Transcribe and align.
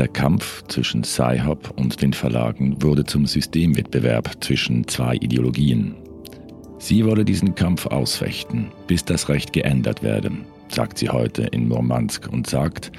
Der 0.00 0.08
Kampf 0.08 0.64
zwischen 0.68 1.04
Sci-Hub 1.04 1.74
und 1.76 2.00
den 2.00 2.14
Verlagen 2.14 2.82
wurde 2.82 3.04
zum 3.04 3.26
Systemwettbewerb 3.26 4.42
zwischen 4.42 4.88
zwei 4.88 5.16
Ideologien. 5.16 5.94
Sie 6.78 7.04
wolle 7.04 7.22
diesen 7.22 7.54
Kampf 7.54 7.84
ausfechten, 7.84 8.72
bis 8.86 9.04
das 9.04 9.28
Recht 9.28 9.52
geändert 9.52 10.02
werde, 10.02 10.32
sagt 10.68 10.96
sie 10.96 11.10
heute 11.10 11.42
in 11.42 11.68
Murmansk 11.68 12.32
und 12.32 12.46
sagt, 12.46 12.92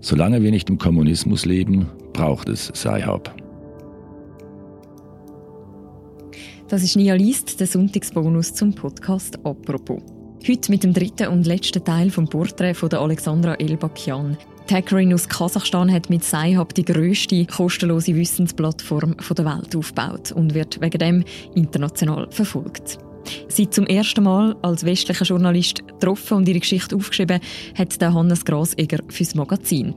solange 0.00 0.42
wir 0.42 0.50
nicht 0.50 0.68
im 0.68 0.78
Kommunismus 0.78 1.44
leben, 1.44 1.86
braucht 2.12 2.48
es 2.48 2.66
Sci-Hub. 2.74 3.32
Das 6.66 6.82
ist 6.82 6.96
Nia 6.96 7.14
Liest, 7.14 7.60
der 7.60 7.68
Sonntagsbonus 7.68 8.54
zum 8.54 8.74
Podcast 8.74 9.38
«Apropos». 9.46 10.02
Heute 10.48 10.72
mit 10.72 10.82
dem 10.82 10.92
dritten 10.92 11.28
und 11.28 11.46
letzten 11.46 11.84
Teil 11.84 12.10
vom 12.10 12.26
Porträt 12.26 12.74
von 12.74 12.92
Alexandra 12.92 13.54
Elbakian. 13.54 14.36
Hackerin 14.70 15.12
aus 15.12 15.28
Kasachstan 15.28 15.92
hat 15.92 16.08
mit 16.08 16.24
Sci-Hub 16.24 16.74
die 16.74 16.84
grösste 16.84 17.44
kostenlose 17.44 18.14
Wissensplattform 18.14 19.14
der 19.36 19.44
Welt 19.44 19.76
aufgebaut 19.76 20.32
und 20.32 20.54
wird 20.54 20.80
wegen 20.80 20.98
dem 20.98 21.24
international 21.54 22.26
verfolgt. 22.30 22.98
Sie 23.48 23.68
zum 23.68 23.86
ersten 23.86 24.24
Mal 24.24 24.56
als 24.62 24.84
westlicher 24.84 25.24
Journalist 25.24 25.86
getroffen 25.86 26.38
und 26.38 26.48
ihre 26.48 26.60
Geschichte 26.60 26.96
aufgeschrieben 26.96 27.40
hat 27.76 28.00
der 28.00 28.14
Hannes 28.14 28.44
Grasegger 28.44 29.00
fürs 29.08 29.34
Magazin. 29.34 29.94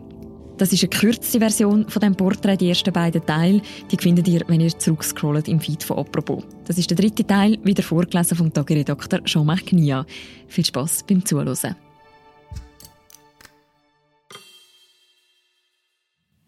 Das 0.57 0.73
ist 0.73 0.83
eine 0.83 0.89
kürzeste 0.89 1.39
Version 1.39 1.87
von 1.87 2.01
dem 2.01 2.15
Porträt, 2.15 2.57
die 2.57 2.69
ersten 2.69 2.91
beiden 2.91 3.25
Teile. 3.25 3.61
Die 3.91 3.97
findet 3.97 4.27
ihr, 4.27 4.41
wenn 4.47 4.59
ihr 4.59 4.77
zurückscrollt 4.77 5.47
im 5.47 5.59
Feed 5.59 5.83
von 5.83 5.99
«Apropos». 5.99 6.43
Das 6.65 6.79
ist 6.79 6.89
der 6.89 6.97
dritte 6.97 7.25
Teil, 7.25 7.57
wieder 7.63 7.83
vorgelesen 7.83 8.35
vom 8.35 8.51
Tagiredakteur 8.51 9.23
Jean-Marc 9.23 9.71
Nia. 9.71 10.05
Viel 10.47 10.65
Spass 10.65 11.03
beim 11.07 11.23
Zuhören. 11.23 11.75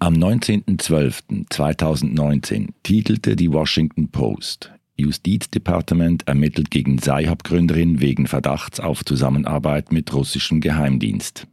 Am 0.01 0.13
19.12.2019 0.13 2.69
titelte 2.83 3.35
die 3.35 3.51
Washington 3.51 4.07
Post 4.09 4.71
Justizdepartement 4.99 6.27
ermittelt 6.27 6.71
gegen 6.71 6.99
Sci-Hub-Gründerin 6.99 8.01
wegen 8.01 8.27
Verdachts 8.27 8.79
auf 8.79 9.05
Zusammenarbeit 9.05 9.91
mit 9.91 10.13
russischem 10.13 10.61
Geheimdienst. 10.61 11.47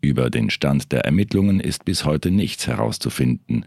Über 0.00 0.30
den 0.30 0.50
Stand 0.50 0.92
der 0.92 1.04
Ermittlungen 1.04 1.60
ist 1.60 1.84
bis 1.84 2.04
heute 2.04 2.30
nichts 2.30 2.66
herauszufinden. 2.66 3.64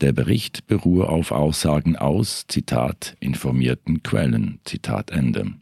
Der 0.00 0.12
Bericht 0.12 0.66
beruhe 0.66 1.08
auf 1.08 1.30
Aussagen 1.30 1.96
aus, 1.96 2.44
Zitat, 2.48 3.16
informierten 3.20 4.02
Quellen, 4.02 4.60
Zitat 4.64 5.10
Ende. 5.10 5.52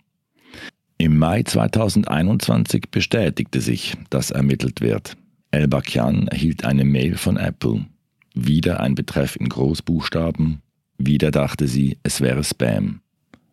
Im 0.99 1.19
Mai 1.19 1.45
2021 1.45 2.91
bestätigte 2.91 3.61
sich, 3.61 3.97
dass 4.11 4.33
ermittelt 4.33 4.81
wird. 4.81 5.17
El-Bakian 5.51 6.29
erhielt 6.29 6.65
eine 6.65 6.85
Mail 6.85 7.17
von 7.17 7.37
Apple. 7.37 7.87
Wieder 8.35 8.81
ein 8.81 8.95
Betreff 8.95 9.37
in 9.37 9.49
Großbuchstaben. 9.49 10.61
Wieder 10.99 11.31
dachte 11.31 11.67
sie, 11.67 11.99
es 12.03 12.21
wäre 12.21 12.45
Spam. 12.45 13.01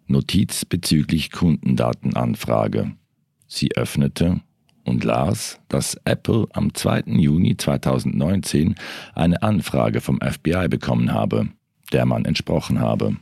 Notiz 0.07 0.65
bezüglich 0.65 1.31
Kundendatenanfrage. 1.31 2.91
Sie 3.47 3.75
öffnete 3.75 4.41
und 4.83 5.03
las, 5.03 5.59
dass 5.69 5.95
Apple 6.05 6.47
am 6.53 6.73
2. 6.73 7.03
Juni 7.07 7.57
2019 7.57 8.75
eine 9.13 9.41
Anfrage 9.41 10.01
vom 10.01 10.19
FBI 10.19 10.67
bekommen 10.69 11.11
habe, 11.11 11.49
der 11.91 12.05
man 12.05 12.25
entsprochen 12.25 12.79
habe. 12.79 13.15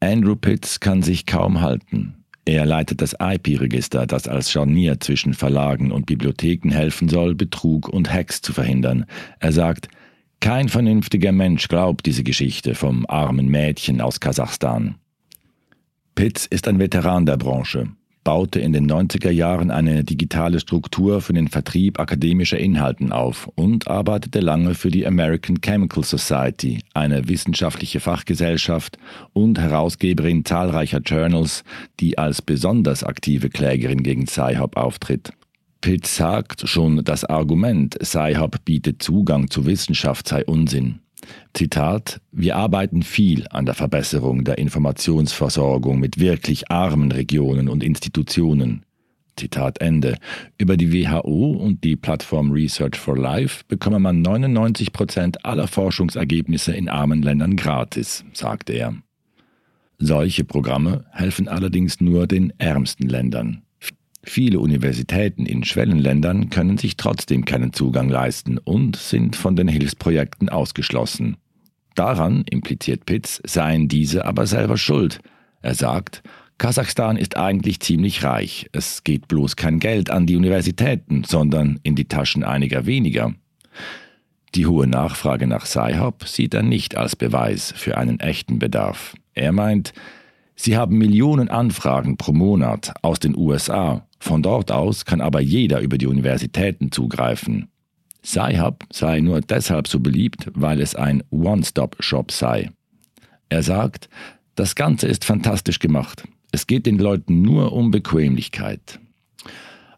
Andrew 0.00 0.36
Pitts 0.36 0.80
kann 0.80 1.02
sich 1.02 1.24
kaum 1.24 1.60
halten. 1.60 2.23
Er 2.46 2.66
leitet 2.66 3.00
das 3.00 3.14
IP-Register, 3.18 4.06
das 4.06 4.28
als 4.28 4.50
Scharnier 4.50 5.00
zwischen 5.00 5.34
Verlagen 5.34 5.90
und 5.90 6.06
Bibliotheken 6.06 6.70
helfen 6.70 7.08
soll, 7.08 7.34
Betrug 7.34 7.88
und 7.88 8.12
Hacks 8.12 8.42
zu 8.42 8.52
verhindern. 8.52 9.06
Er 9.40 9.52
sagt, 9.52 9.88
kein 10.40 10.68
vernünftiger 10.68 11.32
Mensch 11.32 11.68
glaubt 11.68 12.04
diese 12.04 12.22
Geschichte 12.22 12.74
vom 12.74 13.06
armen 13.08 13.48
Mädchen 13.48 14.00
aus 14.02 14.20
Kasachstan. 14.20 14.96
Pitts 16.14 16.46
ist 16.46 16.68
ein 16.68 16.78
Veteran 16.78 17.24
der 17.24 17.38
Branche 17.38 17.88
baute 18.24 18.58
in 18.58 18.72
den 18.72 18.90
90er 18.90 19.30
Jahren 19.30 19.70
eine 19.70 20.02
digitale 20.02 20.58
Struktur 20.58 21.20
für 21.20 21.34
den 21.34 21.48
Vertrieb 21.48 22.00
akademischer 22.00 22.58
Inhalten 22.58 23.12
auf 23.12 23.48
und 23.54 23.86
arbeitete 23.86 24.40
lange 24.40 24.74
für 24.74 24.90
die 24.90 25.06
American 25.06 25.60
Chemical 25.60 26.02
Society, 26.02 26.80
eine 26.94 27.28
wissenschaftliche 27.28 28.00
Fachgesellschaft 28.00 28.98
und 29.34 29.58
Herausgeberin 29.58 30.44
zahlreicher 30.44 31.00
Journals, 31.00 31.62
die 32.00 32.18
als 32.18 32.42
besonders 32.42 33.04
aktive 33.04 33.50
Klägerin 33.50 34.02
gegen 34.02 34.26
Sci-Hub 34.26 34.76
auftritt. 34.76 35.32
Pitt 35.82 36.06
sagt, 36.06 36.66
schon 36.66 37.04
das 37.04 37.24
Argument, 37.26 37.98
Sci-Hub 38.02 38.64
bietet 38.64 39.02
Zugang 39.02 39.50
zur 39.50 39.66
Wissenschaft 39.66 40.26
sei 40.28 40.42
Unsinn. 40.46 41.03
Zitat, 41.52 42.20
wir 42.32 42.56
arbeiten 42.56 43.02
viel 43.02 43.46
an 43.50 43.66
der 43.66 43.74
Verbesserung 43.74 44.44
der 44.44 44.58
Informationsversorgung 44.58 45.98
mit 45.98 46.18
wirklich 46.18 46.70
armen 46.70 47.12
Regionen 47.12 47.68
und 47.68 47.82
Institutionen. 47.82 48.84
Zitat 49.36 49.80
Ende. 49.80 50.16
Über 50.58 50.76
die 50.76 50.92
WHO 50.92 51.52
und 51.52 51.82
die 51.82 51.96
Plattform 51.96 52.52
Research 52.52 52.96
for 52.96 53.16
Life 53.18 53.64
bekomme 53.66 53.98
man 53.98 54.22
99 54.22 54.92
Prozent 54.92 55.44
aller 55.44 55.66
Forschungsergebnisse 55.66 56.72
in 56.72 56.88
armen 56.88 57.22
Ländern 57.22 57.56
gratis, 57.56 58.24
sagte 58.32 58.74
er. 58.74 58.94
Solche 59.98 60.44
Programme 60.44 61.04
helfen 61.12 61.48
allerdings 61.48 62.00
nur 62.00 62.26
den 62.26 62.52
ärmsten 62.58 63.08
Ländern. 63.08 63.62
Viele 64.26 64.58
Universitäten 64.58 65.44
in 65.44 65.64
Schwellenländern 65.64 66.48
können 66.48 66.78
sich 66.78 66.96
trotzdem 66.96 67.44
keinen 67.44 67.72
Zugang 67.74 68.08
leisten 68.08 68.58
und 68.58 68.96
sind 68.96 69.36
von 69.36 69.54
den 69.54 69.68
Hilfsprojekten 69.68 70.48
ausgeschlossen. 70.48 71.36
Daran, 71.94 72.44
impliziert 72.48 73.04
Pitts, 73.06 73.40
seien 73.46 73.86
diese 73.86 74.24
aber 74.24 74.46
selber 74.46 74.78
schuld. 74.78 75.20
Er 75.60 75.74
sagt, 75.74 76.22
Kasachstan 76.56 77.16
ist 77.16 77.36
eigentlich 77.36 77.80
ziemlich 77.80 78.24
reich, 78.24 78.68
es 78.72 79.04
geht 79.04 79.28
bloß 79.28 79.56
kein 79.56 79.78
Geld 79.78 80.10
an 80.10 80.26
die 80.26 80.36
Universitäten, 80.36 81.24
sondern 81.24 81.78
in 81.82 81.94
die 81.94 82.06
Taschen 82.06 82.44
einiger 82.44 82.86
weniger. 82.86 83.34
Die 84.54 84.66
hohe 84.66 84.86
Nachfrage 84.86 85.46
nach 85.46 85.66
Sci-Hub 85.66 86.26
sieht 86.26 86.54
er 86.54 86.62
nicht 86.62 86.96
als 86.96 87.16
Beweis 87.16 87.74
für 87.76 87.98
einen 87.98 88.20
echten 88.20 88.58
Bedarf. 88.58 89.14
Er 89.34 89.52
meint, 89.52 89.92
sie 90.54 90.76
haben 90.76 90.96
Millionen 90.96 91.48
Anfragen 91.50 92.16
pro 92.16 92.32
Monat 92.32 92.94
aus 93.02 93.18
den 93.18 93.36
USA 93.36 94.06
von 94.24 94.42
dort 94.42 94.72
aus 94.72 95.04
kann 95.04 95.20
aber 95.20 95.40
jeder 95.40 95.80
über 95.80 95.98
die 95.98 96.06
Universitäten 96.06 96.90
zugreifen. 96.90 97.68
Sci-Hub 98.24 98.84
sei 98.90 99.20
nur 99.20 99.42
deshalb 99.42 99.86
so 99.86 100.00
beliebt, 100.00 100.50
weil 100.54 100.80
es 100.80 100.94
ein 100.94 101.22
One-Stop-Shop 101.30 102.32
sei. 102.32 102.70
Er 103.50 103.62
sagt, 103.62 104.08
das 104.54 104.74
Ganze 104.74 105.08
ist 105.08 105.26
fantastisch 105.26 105.78
gemacht. 105.78 106.26
Es 106.52 106.66
geht 106.66 106.86
den 106.86 106.98
Leuten 106.98 107.42
nur 107.42 107.72
um 107.72 107.90
Bequemlichkeit. 107.90 108.98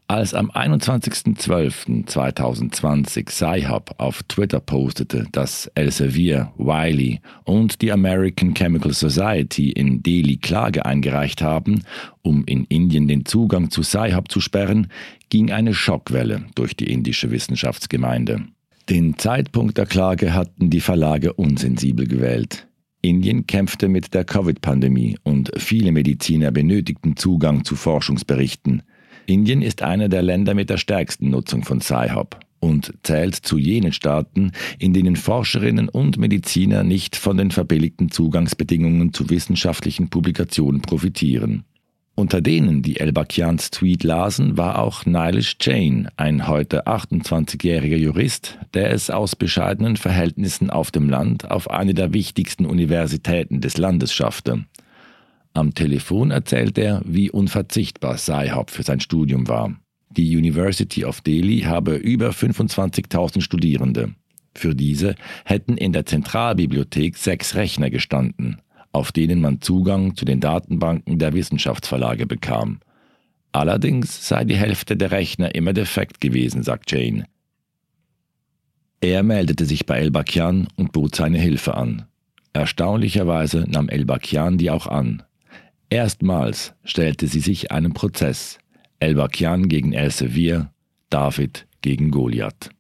Als 0.09 0.35
am 0.35 0.53
21.12.2020 0.53 3.29
Sci-Hub 3.29 3.93
auf 3.99 4.23
Twitter 4.23 4.61
postete, 4.61 5.27
dass 5.33 5.67
Elsevier, 5.75 6.53
Wiley 6.59 7.19
und 7.43 7.83
die 7.83 7.91
American 7.91 8.55
Chemical 8.55 8.93
Society 8.93 9.73
in 9.73 10.05
Delhi 10.05 10.37
Klage 10.37 10.87
eingereicht 10.87 11.43
haben, 11.43 11.83
um 12.23 12.45
in 12.45 12.67
Indien 12.67 13.09
den 13.09 13.25
Zugang 13.25 13.71
zu 13.71 13.83
Sci-Hub 13.83 14.31
zu 14.31 14.41
sperren, 14.41 14.93
ging 15.29 15.51
eine 15.51 15.75
Schockwelle 15.75 16.45
durch 16.55 16.77
die 16.77 16.93
indische 16.93 17.33
Wissenschaftsgemeinde. 17.33 18.45
Den 18.89 19.19
Zeitpunkt 19.19 19.77
der 19.77 19.87
Klage 19.87 20.35
hatten 20.35 20.71
die 20.71 20.79
Verlage 20.79 21.33
unsensibel 21.33 22.07
gewählt. 22.07 22.69
Indien 23.03 23.49
kämpfte 23.49 23.89
mit 23.89 24.15
der 24.15 24.25
Covid-Pandemie 24.25 25.19
und 25.25 25.51
viele 25.57 25.91
Mediziner 25.91 26.53
benötigten 26.53 27.17
Zugang 27.17 27.65
zu 27.65 27.75
Forschungsberichten– 27.75 28.85
Indien 29.27 29.63
ist 29.63 29.83
einer 29.83 30.09
der 30.09 30.23
Länder 30.23 30.55
mit 30.55 30.71
der 30.71 30.79
stärksten 30.79 31.31
Nutzung 31.31 31.65
von 31.65 31.81
Sci-Hub 31.81 32.41
und 32.61 32.95
zählt 33.03 33.35
zu 33.35 33.59
jenen 33.59 33.93
Staaten, 33.93 34.53
in 34.79 34.93
denen 34.93 35.17
Forscherinnen 35.17 35.89
und 35.89 36.17
Mediziner 36.17 36.85
nicht 36.85 37.17
von 37.17 37.37
den 37.37 37.51
verbilligten 37.51 38.11
Zugangsbedingungen 38.11 39.13
zu 39.13 39.29
wissenschaftlichen 39.31 40.09
Publikationen 40.09 40.81
profitieren. 40.81 41.65
Unter 42.19 42.41
denen, 42.41 42.81
die 42.81 42.99
El-Bakians 42.99 43.71
Tweet 43.71 44.03
lasen, 44.03 44.57
war 44.57 44.79
auch 44.79 45.05
Nilesh 45.05 45.57
Jain, 45.61 46.09
ein 46.17 46.49
heute 46.49 46.87
28-jähriger 46.87 47.99
Jurist, 47.99 48.59
der 48.73 48.91
es 48.91 49.11
aus 49.11 49.37
bescheidenen 49.37 49.99
Verhältnissen 49.99 50.71
auf 50.71 50.91
dem 50.91 51.11
Land 51.11 51.51
auf 51.51 51.71
eine 51.71 51.93
der 51.93 52.15
wichtigsten 52.15 52.65
Universitäten 52.65 53.61
des 53.61 53.77
Landes 53.77 54.15
schaffte. 54.15 54.65
Am 55.57 55.73
Telefon 55.73 56.33
erzählt 56.33 56.77
er, 56.77 57.01
wie 57.07 57.31
unverzichtbar 57.31 58.19
Sci-Hub 58.19 58.71
für 58.71 58.83
sein 58.83 59.01
Studium 59.01 59.49
war. 59.49 59.75
Die 60.11 60.37
University 60.37 61.07
of 61.07 61.23
Delhi 61.23 61.61
habe 61.61 61.97
über 61.97 62.29
25.000 62.29 63.41
Studierende. 63.41 64.15
Für 64.55 64.75
diese 64.75 65.15
hätten 65.47 65.79
in 65.79 65.95
der 65.95 66.05
Zentralbibliothek 66.05 67.17
sechs 67.17 67.55
Rechner 67.55 67.89
gestanden, 67.89 68.61
auf 68.93 69.13
denen 69.13 69.41
man 69.41 69.63
Zugang 69.63 70.15
zu 70.15 70.27
den 70.27 70.41
Datenbanken 70.41 71.19
der 71.19 71.33
Wissenschaftsverlage 71.33 72.27
bekam. 72.27 72.81
Allerdings 73.53 74.29
sei 74.29 74.45
die 74.45 74.57
Hälfte 74.57 74.95
der 74.95 75.11
Rechner 75.11 75.55
immer 75.55 75.73
defekt 75.73 76.21
gewesen, 76.21 76.65
sagt 76.65 76.93
Jane. 76.93 77.25
Er 79.01 79.23
meldete 79.23 79.65
sich 79.65 79.87
bei 79.87 80.01
Elbakian 80.01 80.69
und 80.77 80.93
bot 80.93 81.17
seine 81.17 81.39
Hilfe 81.39 81.77
an. 81.77 82.05
Erstaunlicherweise 82.53 83.65
nahm 83.67 83.89
Elbakian 83.89 84.59
die 84.59 84.71
auch 84.71 84.87
an. 84.87 85.23
Erstmals 85.89 86.75
stellte 86.85 87.29
sie 87.29 87.41
sich 87.41 87.71
einem 87.71 87.95
Prozess. 87.95 88.59
Elbakian 88.99 89.69
gegen 89.69 89.93
Elsevier, 89.93 90.71
David 91.11 91.67
gegen 91.83 92.11
Goliath. 92.11 92.71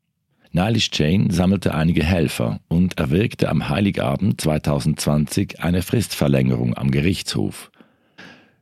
Nilish 0.50 0.90
Jane 0.92 1.30
sammelte 1.30 1.74
einige 1.74 2.02
Helfer 2.02 2.60
und 2.68 2.98
erwirkte 2.98 3.50
am 3.50 3.68
Heiligabend 3.68 4.40
2020 4.40 5.60
eine 5.60 5.82
Fristverlängerung 5.82 6.74
am 6.76 6.90
Gerichtshof. 6.90 7.70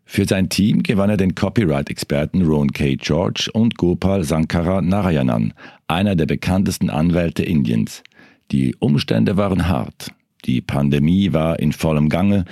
Für 0.05 0.27
sein 0.27 0.49
Team 0.49 0.83
gewann 0.83 1.11
er 1.11 1.17
den 1.17 1.35
Copyright-Experten 1.35 2.43
Ron 2.43 2.73
K. 2.73 2.97
George 2.97 3.49
und 3.53 3.77
Gopal 3.79 4.25
Sankara 4.25 4.83
Narayanan, 4.83 5.55
einer 5.89 6.17
der 6.17 6.27
bekanntesten 6.27 6.91
Anwälte 6.91 7.43
Indiens. 7.43 8.03
Die 8.51 8.75
Umstände 8.79 9.37
waren 9.37 9.69
hart. 9.69 10.11
Die 10.45 10.61
Pandemie 10.61 11.33
war 11.33 11.59
in 11.59 11.73
vollem 11.73 12.11
Gange, 12.11 12.45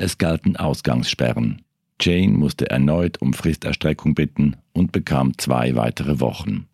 es 0.00 0.18
galten 0.18 0.56
Ausgangssperren. 0.56 1.62
Jane 2.00 2.32
musste 2.32 2.70
erneut 2.70 3.20
um 3.20 3.34
Fristerstreckung 3.34 4.14
bitten 4.14 4.56
und 4.72 4.92
bekam 4.92 5.36
zwei 5.38 5.76
weitere 5.76 6.20
Wochen. 6.20 6.66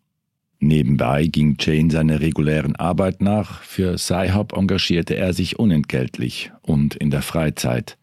Nebenbei 0.59 1.27
ging 1.27 1.55
Jane 1.59 1.91
seiner 1.91 2.19
regulären 2.19 2.75
Arbeit 2.75 3.21
nach, 3.21 3.61
für 3.61 3.97
Sci-Hop 3.97 4.53
engagierte 4.53 5.15
er 5.15 5.33
sich 5.33 5.59
unentgeltlich 5.59 6.51
und 6.63 6.95
in 6.95 7.11
der 7.11 7.21
Freizeit. 7.21 7.97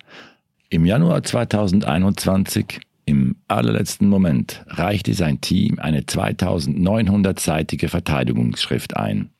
Im 0.69 0.85
Januar 0.85 1.25
2021, 1.25 2.81
im 3.07 3.37
allerletzten 3.49 4.09
Moment, 4.09 4.65
reichte 4.69 5.15
sein 5.15 5.41
Team 5.41 5.79
eine 5.79 6.03
2900-seitige 6.03 7.89
Verteidigungsschrift 7.89 8.97
ein. 8.97 9.31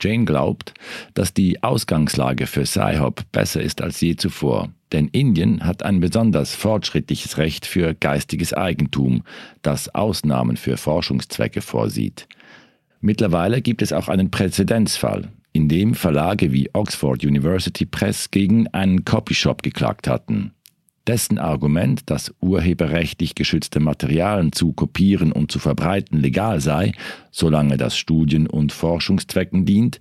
Jane 0.00 0.26
glaubt, 0.26 0.74
dass 1.14 1.34
die 1.34 1.62
Ausgangslage 1.62 2.46
für 2.46 2.66
Sci-Hop 2.66 3.24
besser 3.32 3.62
ist 3.62 3.82
als 3.82 4.00
je 4.00 4.16
zuvor. 4.16 4.70
Denn 4.92 5.08
Indien 5.08 5.64
hat 5.64 5.82
ein 5.82 6.00
besonders 6.00 6.54
fortschrittliches 6.54 7.36
Recht 7.36 7.66
für 7.66 7.94
geistiges 7.94 8.54
Eigentum, 8.54 9.22
das 9.62 9.94
Ausnahmen 9.94 10.56
für 10.56 10.76
Forschungszwecke 10.76 11.60
vorsieht. 11.60 12.26
Mittlerweile 13.00 13.60
gibt 13.60 13.82
es 13.82 13.92
auch 13.92 14.08
einen 14.08 14.30
Präzedenzfall, 14.30 15.28
in 15.52 15.68
dem 15.68 15.94
Verlage 15.94 16.52
wie 16.52 16.70
Oxford 16.72 17.24
University 17.24 17.86
Press 17.86 18.30
gegen 18.30 18.66
einen 18.68 19.04
Copyshop 19.04 19.62
geklagt 19.62 20.08
hatten. 20.08 20.52
Dessen 21.06 21.38
Argument, 21.38 22.10
dass 22.10 22.34
urheberrechtlich 22.40 23.34
geschützte 23.34 23.80
Materialien 23.80 24.52
zu 24.52 24.72
kopieren 24.72 25.32
und 25.32 25.50
zu 25.50 25.58
verbreiten 25.58 26.20
legal 26.20 26.60
sei, 26.60 26.92
solange 27.30 27.78
das 27.78 27.96
Studien- 27.96 28.46
und 28.46 28.72
Forschungszwecken 28.72 29.64
dient, 29.64 30.00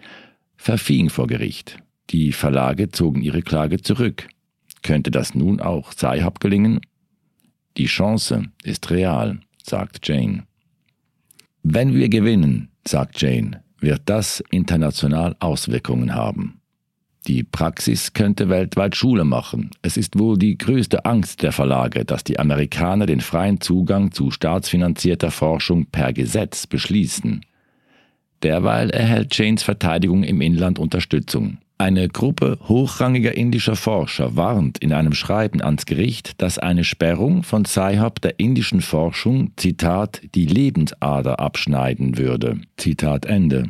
verfing 0.58 1.10
vor 1.10 1.28
Gericht. 1.28 1.78
Die 2.10 2.34
Verlage 2.34 2.90
zogen 2.90 3.22
ihre 3.22 3.42
Klage 3.42 3.82
zurück. 3.82 4.28
Könnte 4.84 5.12
das 5.12 5.36
nun 5.36 5.60
auch 5.60 5.92
Sci-Hub 5.92 6.40
gelingen? 6.40 6.82
Die 7.78 7.86
Chance 7.86 8.44
ist 8.64 8.90
real, 8.90 9.40
sagt 9.64 10.08
Jane. 10.08 10.44
Wenn 11.64 11.94
wir 11.94 12.10
gewinnen, 12.10 12.70
sagt 12.88 13.22
Jane, 13.22 13.64
wird 13.80 14.02
das 14.06 14.44
international 14.50 15.36
Auswirkungen 15.40 16.16
haben. 16.16 16.62
Die 17.28 17.44
Praxis 17.44 18.14
könnte 18.14 18.48
weltweit 18.48 18.96
Schule 18.96 19.26
machen. 19.26 19.72
Es 19.82 19.98
ist 19.98 20.18
wohl 20.18 20.38
die 20.38 20.58
größte 20.58 21.04
Angst 21.04 21.44
der 21.44 21.52
Verlage, 21.52 22.06
dass 22.06 22.24
die 22.24 22.40
Amerikaner 22.40 23.06
den 23.06 23.20
freien 23.20 23.60
Zugang 23.60 24.14
zu 24.14 24.32
staatsfinanzierter 24.32 25.30
Forschung 25.30 25.88
per 25.88 26.14
Gesetz 26.14 26.68
beschließen. 26.68 27.42
Derweil 28.44 28.92
erhält 28.92 29.38
Janes 29.38 29.64
Verteidigung 29.64 30.24
im 30.24 30.40
Inland 30.40 30.80
Unterstützung. 30.80 31.58
Eine 31.80 32.08
Gruppe 32.08 32.58
hochrangiger 32.68 33.38
indischer 33.38 33.76
Forscher 33.76 34.36
warnt 34.36 34.80
in 34.80 34.92
einem 34.92 35.14
Schreiben 35.14 35.62
ans 35.62 35.86
Gericht, 35.86 36.42
dass 36.42 36.58
eine 36.58 36.84
Sperrung 36.84 37.44
von 37.44 37.66
Sci-Hub 37.66 38.20
der 38.20 38.40
indischen 38.40 38.82
Forschung, 38.82 39.52
Zitat, 39.58 40.22
die 40.34 40.48
Lebensader 40.48 41.40
abschneiden 41.40 42.18
würde. 42.18 42.60
Zitat 42.78 43.28
Ende. 43.28 43.70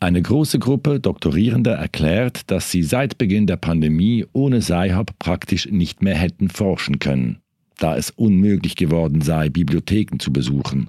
Eine 0.00 0.22
große 0.22 0.58
Gruppe 0.58 1.00
Doktorierender 1.00 1.74
erklärt, 1.74 2.50
dass 2.50 2.70
sie 2.70 2.82
seit 2.82 3.18
Beginn 3.18 3.46
der 3.46 3.56
Pandemie 3.56 4.24
ohne 4.32 4.62
Sci-Hub 4.62 5.18
praktisch 5.18 5.66
nicht 5.70 6.02
mehr 6.02 6.16
hätten 6.16 6.48
forschen 6.48 6.98
können, 6.98 7.40
da 7.78 7.94
es 7.94 8.08
unmöglich 8.08 8.74
geworden 8.74 9.20
sei, 9.20 9.50
Bibliotheken 9.50 10.18
zu 10.18 10.32
besuchen 10.32 10.88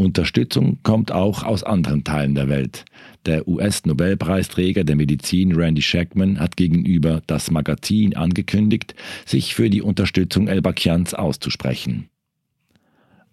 Unterstützung 0.00 0.78
kommt 0.82 1.12
auch 1.12 1.42
aus 1.42 1.62
anderen 1.62 2.04
Teilen 2.04 2.34
der 2.34 2.48
Welt. 2.48 2.86
Der 3.26 3.46
US-Nobelpreisträger 3.46 4.82
der 4.82 4.96
Medizin 4.96 5.54
Randy 5.54 5.82
Shackman 5.82 6.40
hat 6.40 6.56
gegenüber 6.56 7.22
das 7.26 7.50
Magazin 7.50 8.16
angekündigt, 8.16 8.94
sich 9.26 9.54
für 9.54 9.68
die 9.68 9.82
Unterstützung 9.82 10.48
Elbakians 10.48 11.12
auszusprechen. 11.12 12.08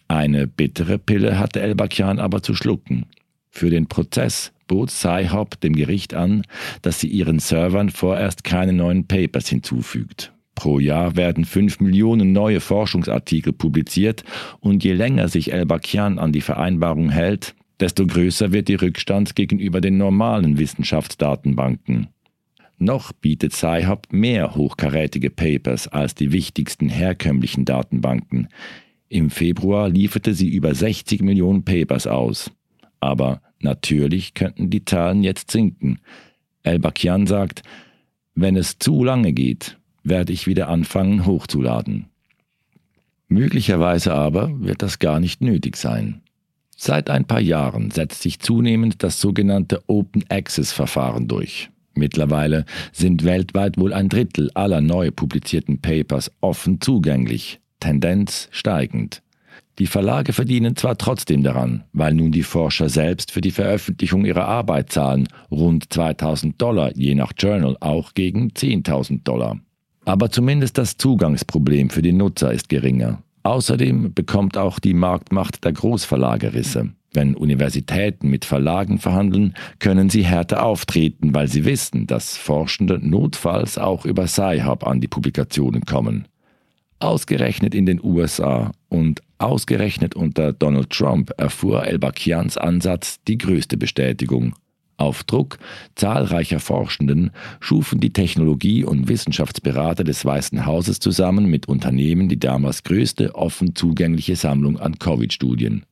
Eine 0.10 0.46
bittere 0.46 0.98
Pille 1.00 1.40
hatte 1.40 1.62
Elbakian 1.62 2.20
aber 2.20 2.44
zu 2.44 2.54
schlucken. 2.54 3.06
Für 3.50 3.70
den 3.70 3.88
Prozess 3.88 4.52
bot 4.68 4.92
Sci-Hop 4.92 5.60
dem 5.62 5.74
Gericht 5.74 6.14
an, 6.14 6.44
dass 6.82 7.00
sie 7.00 7.08
ihren 7.08 7.40
Servern 7.40 7.90
vorerst 7.90 8.44
keine 8.44 8.74
neuen 8.74 9.08
Papers 9.08 9.48
hinzufügt. 9.48 10.34
Pro 10.58 10.80
Jahr 10.80 11.16
werden 11.16 11.46
fünf 11.46 11.80
Millionen 11.80 12.32
neue 12.32 12.62
Forschungsartikel 12.62 13.54
publiziert 13.54 14.24
und 14.60 14.84
je 14.84 14.94
länger 14.94 15.28
sich 15.28 15.54
El-Bakian 15.54 16.18
an 16.18 16.34
die 16.34 16.42
Vereinbarung 16.42 17.12
hält, 17.12 17.54
desto 17.80 18.08
größer 18.08 18.52
wird 18.52 18.68
die 18.68 18.74
Rückstand 18.74 19.36
gegenüber 19.36 19.82
den 19.82 19.98
normalen 19.98 20.58
Wissenschaftsdatenbanken. 20.58 22.08
Noch 22.80 23.14
bietet 23.14 23.54
Sci-Hub 23.54 24.08
mehr 24.10 24.56
hochkarätige 24.56 25.30
Papers 25.30 25.88
als 25.88 26.16
die 26.16 26.32
wichtigsten 26.32 26.90
herkömmlichen 26.90 27.64
Datenbanken. 27.64 28.48
Im 29.10 29.30
Februar 29.30 29.90
lieferte 29.90 30.34
sie 30.34 30.50
über 30.50 30.74
60 30.74 31.22
Millionen 31.22 31.66
Papers 31.66 32.08
aus. 32.08 32.52
Aber 33.00 33.42
natürlich 33.60 34.34
könnten 34.34 34.72
die 34.72 34.84
Zahlen 34.84 35.22
jetzt 35.22 35.52
sinken. 35.52 36.00
El-Bakian 36.64 37.28
sagt, 37.28 37.62
wenn 38.34 38.56
es 38.56 38.80
zu 38.80 39.04
lange 39.04 39.34
geht, 39.34 39.78
werde 40.10 40.34
ich 40.34 40.48
wieder 40.48 40.70
anfangen 40.70 41.26
hochzuladen. 41.26 42.06
Möglicherweise 43.28 44.14
aber 44.14 44.52
wird 44.62 44.82
das 44.82 45.00
gar 45.00 45.20
nicht 45.20 45.42
nötig 45.42 45.76
sein. 45.76 46.22
Seit 46.76 47.10
ein 47.10 47.26
paar 47.26 47.42
Jahren 47.42 47.92
setzt 47.92 48.22
sich 48.22 48.40
zunehmend 48.40 49.04
das 49.04 49.20
sogenannte 49.20 49.82
Open 49.88 50.24
Access 50.30 50.72
Verfahren 50.72 51.28
durch. 51.28 51.70
Mittlerweile 51.96 52.66
sind 52.92 53.24
weltweit 53.24 53.78
wohl 53.78 53.94
ein 53.94 54.10
Drittel 54.10 54.52
aller 54.54 54.82
neu 54.82 55.10
publizierten 55.12 55.82
Papers 55.82 56.32
offen 56.42 56.80
zugänglich, 56.80 57.60
Tendenz 57.80 58.48
steigend. 58.52 59.24
Die 59.80 59.88
Verlage 59.88 60.34
verdienen 60.34 60.76
zwar 60.76 60.98
trotzdem 60.98 61.44
daran, 61.44 61.84
weil 61.94 62.14
nun 62.14 62.32
die 62.32 62.44
Forscher 62.44 62.90
selbst 62.90 63.32
für 63.32 63.42
die 63.42 63.52
Veröffentlichung 63.52 64.26
ihrer 64.26 64.46
Arbeit 64.48 64.92
zahlen, 64.92 65.28
rund 65.52 65.92
2000 65.92 66.60
Dollar 66.62 66.96
je 66.96 67.14
nach 67.16 67.34
Journal 67.38 67.78
auch 67.80 68.14
gegen 68.14 68.50
10.000 68.50 69.24
Dollar. 69.24 69.60
Aber 70.08 70.32
zumindest 70.32 70.78
das 70.78 70.96
Zugangsproblem 70.96 71.90
für 71.90 72.02
den 72.02 72.16
Nutzer 72.16 72.54
ist 72.54 72.70
geringer. 72.70 73.22
Außerdem 73.44 74.14
bekommt 74.14 74.58
auch 74.58 74.80
die 74.80 74.94
Marktmacht 74.94 75.66
der 75.66 75.74
Großverlage 75.74 76.54
Risse. 76.54 76.92
Wenn 77.12 77.36
Universitäten 77.36 78.30
mit 78.30 78.46
Verlagen 78.46 79.00
verhandeln, 79.00 79.54
können 79.80 80.10
sie 80.10 80.24
härter 80.24 80.64
auftreten, 80.64 81.36
weil 81.36 81.50
sie 81.50 81.66
wissen, 81.66 82.08
dass 82.08 82.38
Forschende 82.38 83.00
notfalls 83.06 83.78
auch 83.78 84.06
über 84.06 84.28
Sci-Hub 84.28 84.88
an 84.88 85.02
die 85.02 85.10
Publikationen 85.10 85.82
kommen. 85.82 86.30
Ausgerechnet 87.00 87.76
in 87.76 87.86
den 87.86 88.02
USA 88.02 88.72
und 88.88 89.22
ausgerechnet 89.40 90.16
unter 90.16 90.54
Donald 90.54 90.90
Trump 90.90 91.34
erfuhr 91.38 91.86
Elbakians 91.86 92.58
Ansatz 92.58 93.22
die 93.28 93.38
größte 93.38 93.76
Bestätigung. 93.76 94.54
Auf 94.98 95.24
Druck 95.24 95.60
zahlreicher 95.96 96.60
Forschenden 96.60 97.30
schufen 97.60 98.00
die 98.00 98.14
Technologie- 98.14 98.84
und 98.84 99.08
Wissenschaftsberater 99.08 100.04
des 100.04 100.26
Weißen 100.26 100.66
Hauses 100.66 101.00
zusammen 101.00 101.46
mit 101.46 101.68
Unternehmen 101.68 102.30
die 102.30 102.40
damals 102.40 102.84
größte 102.84 103.36
offen 103.36 103.76
zugängliche 103.76 104.36
Sammlung 104.36 104.80
an 104.80 104.98
Covid-Studien. 104.98 105.86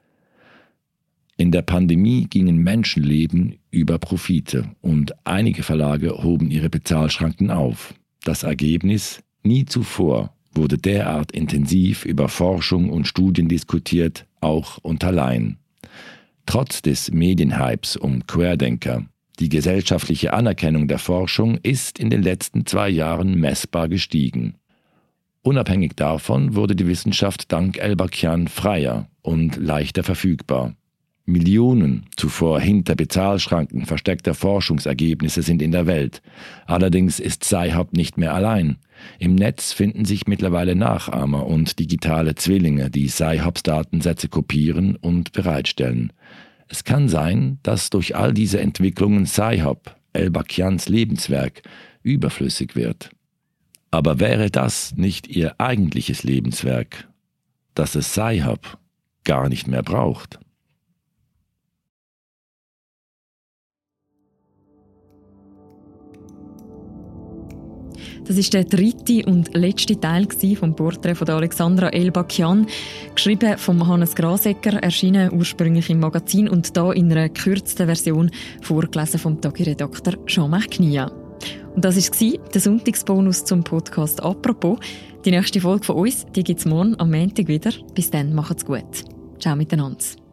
In 1.37 1.51
der 1.51 1.61
Pandemie 1.61 2.25
gingen 2.29 2.57
Menschenleben 2.57 3.57
über 3.69 3.99
Profite 3.99 4.71
und 4.81 5.13
einige 5.25 5.63
Verlage 5.63 6.23
hoben 6.23 6.49
ihre 6.49 6.69
Bezahlschranken 6.69 7.51
auf. 7.51 7.93
Das 8.23 8.43
Ergebnis? 8.43 9.21
Nie 9.43 9.65
zuvor 9.65 10.33
wurde 10.55 10.77
derart 10.77 11.31
intensiv 11.31 12.05
über 12.05 12.29
Forschung 12.29 12.89
und 12.89 13.05
Studien 13.05 13.49
diskutiert, 13.49 14.25
auch 14.39 14.79
unter 14.81 15.11
Laien. 15.11 15.57
Trotz 16.45 16.81
des 16.81 17.11
Medienhypes 17.11 17.97
um 17.97 18.25
Querdenker, 18.27 19.05
die 19.39 19.49
gesellschaftliche 19.49 20.33
Anerkennung 20.33 20.87
der 20.87 20.99
Forschung 20.99 21.57
ist 21.63 21.99
in 21.99 22.09
den 22.09 22.21
letzten 22.21 22.65
zwei 22.65 22.89
Jahren 22.89 23.39
messbar 23.39 23.89
gestiegen. 23.89 24.55
Unabhängig 25.41 25.95
davon 25.95 26.55
wurde 26.55 26.75
die 26.75 26.87
Wissenschaft 26.87 27.51
dank 27.51 27.77
Elbakian 27.77 28.47
freier 28.47 29.09
und 29.21 29.57
leichter 29.57 30.03
verfügbar. 30.03 30.75
Millionen 31.25 32.05
zuvor 32.15 32.59
hinter 32.59 32.95
Bezahlschranken 32.95 33.85
versteckter 33.85 34.35
Forschungsergebnisse 34.35 35.41
sind 35.41 35.61
in 35.61 35.71
der 35.71 35.87
Welt. 35.87 36.21
Allerdings 36.67 37.19
ist 37.19 37.43
Sci-Hub 37.43 37.93
nicht 37.93 38.17
mehr 38.17 38.33
allein. 38.35 38.77
Im 39.17 39.33
Netz 39.33 39.73
finden 39.73 40.05
sich 40.05 40.27
mittlerweile 40.27 40.75
Nachahmer 40.75 41.47
und 41.47 41.79
digitale 41.79 42.35
Zwillinge, 42.35 42.91
die 42.91 43.07
Sci-Hubs 43.07 43.63
Datensätze 43.63 44.29
kopieren 44.29 44.95
und 44.95 45.31
bereitstellen. 45.31 46.13
Es 46.67 46.83
kann 46.83 47.09
sein, 47.09 47.59
dass 47.63 47.89
durch 47.89 48.15
all 48.15 48.33
diese 48.33 48.59
Entwicklungen 48.59 49.25
Sci-Hub, 49.25 49.95
El-Bakians 50.13 50.89
Lebenswerk, 50.89 51.63
überflüssig 52.03 52.75
wird. 52.75 53.09
Aber 53.89 54.19
wäre 54.19 54.51
das 54.51 54.95
nicht 54.95 55.27
ihr 55.27 55.59
eigentliches 55.59 56.23
Lebenswerk, 56.23 57.07
dass 57.73 57.95
es 57.95 58.13
Sci-Hub 58.13 58.77
gar 59.23 59.49
nicht 59.49 59.67
mehr 59.67 59.83
braucht? 59.83 60.39
Das 68.27 68.37
ist 68.37 68.53
der 68.55 68.63
dritte 68.63 69.23
und 69.27 69.55
letzte 69.55 69.99
Teil 69.99 70.27
vom 70.55 70.75
Porträt 70.75 71.13
von 71.13 71.29
Alexandra 71.29 71.89
Elbakian, 71.89 72.65
geschrieben 73.13 73.57
von 73.59 73.87
Hannes 73.87 74.15
Grasecker, 74.15 74.81
erschienen 74.81 75.31
ursprünglich 75.31 75.91
im 75.91 75.99
Magazin 75.99 76.49
und 76.49 76.75
da 76.75 76.91
in 76.91 77.11
einer 77.11 77.29
gekürzten 77.29 77.85
Version 77.85 78.31
vorgelesen 78.61 79.19
vom 79.19 79.39
Tagi-Redakteur 79.39 80.25
Jean-Marc 80.25 80.71
Knia. 80.71 81.11
Und 81.75 81.85
das 81.85 81.97
war 81.97 82.39
der 82.51 82.61
Sonntagsbonus 82.61 83.45
zum 83.45 83.63
Podcast 83.63 84.23
«Apropos». 84.23 84.79
Die 85.23 85.31
nächste 85.31 85.61
Folge 85.61 85.85
von 85.85 85.97
uns 85.97 86.25
gibt 86.33 86.49
es 86.49 86.65
morgen 86.65 86.99
am 86.99 87.11
Montag 87.11 87.47
wieder. 87.47 87.71
Bis 87.93 88.09
dann, 88.09 88.33
macht's 88.33 88.65
gut. 88.65 89.03
Ciao 89.39 89.55
miteinander. 89.55 90.24